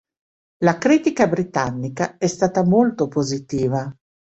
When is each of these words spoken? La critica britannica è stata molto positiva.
La 0.63 0.79
critica 0.79 1.27
britannica 1.27 2.17
è 2.17 2.25
stata 2.25 2.65
molto 2.65 3.07
positiva. 3.07 3.95